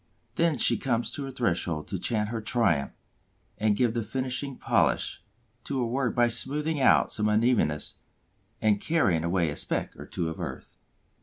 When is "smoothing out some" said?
6.27-7.29